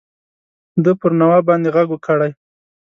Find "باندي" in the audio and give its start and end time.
1.47-1.69